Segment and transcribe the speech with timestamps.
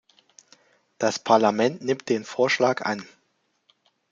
[0.97, 3.05] Das Parlament nimmt den Vorschlag an.